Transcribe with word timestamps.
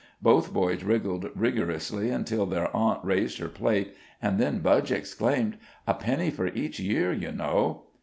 Both 0.23 0.51
boys 0.51 0.83
wriggled 0.83 1.29
rigorously 1.35 2.09
until 2.09 2.47
their 2.47 2.75
aunt 2.75 3.05
raised 3.05 3.37
her 3.37 3.47
plate, 3.47 3.93
and 4.19 4.39
then 4.39 4.57
Budge 4.57 4.91
exclaimed: 4.91 5.59
"A 5.85 5.93
penny 5.93 6.31
for 6.31 6.47
each 6.47 6.79
year, 6.79 7.13
you 7.13 7.31
know." 7.31 7.83